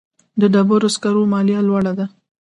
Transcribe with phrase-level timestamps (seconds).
[0.39, 2.05] د ډبرو سکرو مالیه لوړه ده